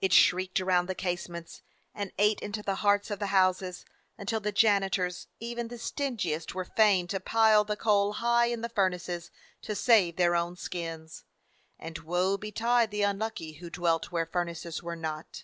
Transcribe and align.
It 0.00 0.12
shrieked 0.12 0.60
around 0.60 0.86
the 0.88 0.94
casements 0.94 1.60
and 1.92 2.12
ate 2.16 2.38
into 2.38 2.62
the 2.62 2.76
hearts 2.86 3.10
of 3.10 3.18
the 3.18 3.26
houses, 3.34 3.84
until 4.16 4.38
the 4.38 4.52
janitors, 4.52 5.26
even 5.40 5.66
the 5.66 5.76
stingiest, 5.76 6.54
were 6.54 6.64
fain 6.64 7.08
to 7.08 7.18
pile 7.18 7.64
the 7.64 7.74
coal 7.76 8.12
high 8.12 8.46
in 8.46 8.60
the 8.60 8.68
furnaces 8.68 9.32
to 9.62 9.74
save 9.74 10.14
theix* 10.14 10.40
own 10.40 10.54
skins; 10.54 11.24
and 11.80 11.98
woe 11.98 12.38
betide 12.38 12.92
the 12.92 13.02
unlucky 13.02 13.54
who 13.54 13.70
dwelt 13.70 14.12
where 14.12 14.26
furnaces 14.26 14.84
were 14.84 14.94
not! 14.94 15.42